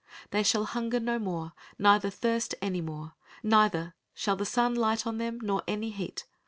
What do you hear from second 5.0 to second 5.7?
on them nor